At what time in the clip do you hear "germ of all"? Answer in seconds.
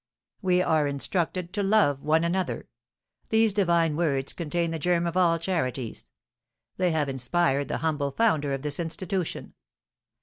4.79-5.37